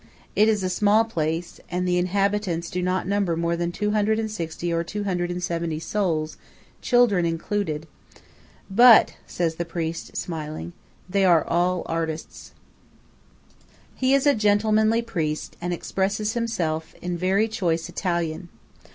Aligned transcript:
It 0.35 0.49
is 0.49 0.63
a 0.63 0.69
small 0.71 1.05
place, 1.05 1.59
and 1.69 1.87
the 1.87 1.99
inhabitants 1.99 2.71
do 2.71 2.81
not 2.81 3.07
number 3.07 3.37
more 3.37 3.55
than 3.55 3.71
260 3.71 4.73
or 4.73 4.83
270 4.83 5.79
souls, 5.79 6.37
children 6.81 7.23
included; 7.23 7.85
"but," 8.67 9.13
says 9.27 9.57
the 9.57 9.63
priest, 9.63 10.17
smiling, 10.17 10.73
"they 11.07 11.23
are 11.23 11.45
all 11.45 11.83
artists." 11.85 12.53
He 13.93 14.15
is 14.15 14.25
a 14.25 14.33
gentlemanly 14.33 15.03
priest, 15.03 15.55
and 15.61 15.71
expresses 15.71 16.33
himself 16.33 16.95
in 16.99 17.15
"very 17.15 17.47
choice 17.47 17.87
Italian." 17.87 18.49